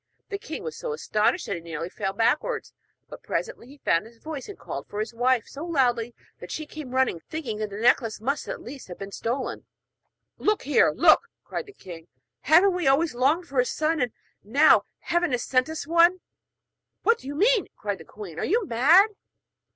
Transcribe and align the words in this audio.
The 0.29 0.39
king 0.39 0.63
was 0.63 0.75
so 0.75 0.93
astonished 0.93 1.45
that 1.45 1.57
he 1.57 1.61
nearly 1.61 1.87
fell 1.87 2.11
backwards, 2.11 2.73
but 3.07 3.21
presently 3.21 3.67
he 3.67 3.77
found 3.77 4.07
his 4.07 4.17
voice, 4.17 4.49
and 4.49 4.57
called 4.57 4.87
for 4.87 4.99
his 4.99 5.13
wife 5.13 5.45
so 5.47 5.63
loudly 5.63 6.15
that 6.39 6.49
she 6.49 6.65
came 6.65 6.95
running, 6.95 7.19
thinking 7.29 7.59
that 7.59 7.69
the 7.69 7.77
necklace 7.77 8.19
must 8.19 8.47
at 8.47 8.63
least 8.63 8.87
have 8.87 8.97
been 8.97 9.11
stolen. 9.11 9.63
'Look 10.39 10.63
here! 10.63 10.89
look!' 10.89 11.27
cried 11.43 11.67
the 11.67 11.71
king, 11.73 12.07
'haven't 12.39 12.73
we 12.73 12.87
always 12.87 13.13
longed 13.13 13.47
for 13.47 13.59
a 13.59 13.65
son? 13.65 14.01
And 14.01 14.11
now 14.43 14.85
heaven 15.01 15.33
has 15.33 15.43
sent 15.43 15.69
us 15.69 15.85
one!' 15.85 16.19
'What 17.03 17.19
do 17.19 17.27
you 17.27 17.35
mean?' 17.35 17.67
cried 17.75 17.99
the 17.99 18.03
queen. 18.03 18.39
'Are 18.39 18.43
you 18.45 18.65
mad?' 18.65 19.09